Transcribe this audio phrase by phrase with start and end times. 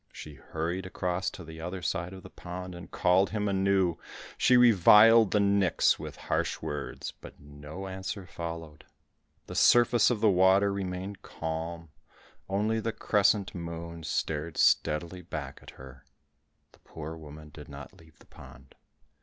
[0.11, 3.99] She hurried across to the other side of the pond, and called him anew;
[4.35, 8.85] she reviled the nix with harsh words, but no answer followed.
[9.45, 11.89] The surface of the water remained calm,
[12.49, 16.03] only the crescent moon stared steadily back at her.
[16.71, 18.73] The poor woman did not leave the pond.